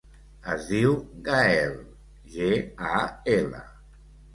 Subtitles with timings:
[0.53, 0.95] Es diu
[1.29, 1.77] Gaël:
[2.39, 2.53] ge,
[2.97, 3.07] a,
[3.41, 3.67] ela.